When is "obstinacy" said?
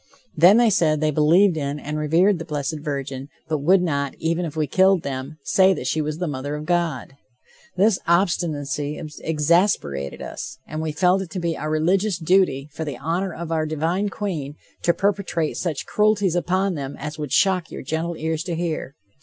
8.07-8.99